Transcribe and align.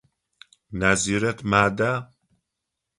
Назирэт 0.79 1.39
мада? 1.51 1.91